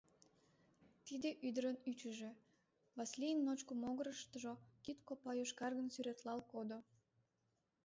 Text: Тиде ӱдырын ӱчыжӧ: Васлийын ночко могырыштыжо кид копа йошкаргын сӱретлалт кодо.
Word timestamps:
Тиде 1.05 1.29
ӱдырын 1.47 1.77
ӱчыжӧ: 1.89 2.31
Васлийын 2.97 3.39
ночко 3.47 3.73
могырыштыжо 3.83 4.53
кид 4.83 4.97
копа 5.07 5.31
йошкаргын 5.39 5.87
сӱретлалт 5.93 6.45
кодо. 6.53 6.79